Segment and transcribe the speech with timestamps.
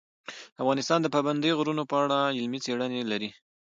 [0.61, 3.29] افغانستان د پابندی غرونه په اړه علمي څېړنې لري.